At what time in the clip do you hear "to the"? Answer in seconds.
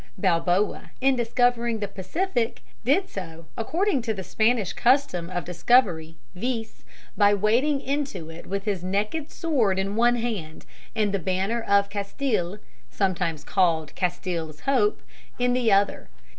4.01-4.23